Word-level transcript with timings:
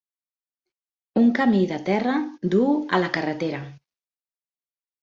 Un 1.21 1.29
camí 1.41 1.61
de 1.73 1.79
terra 1.91 2.17
duu 2.55 2.73
a 2.99 3.03
la 3.05 3.13
carretera. 3.19 3.63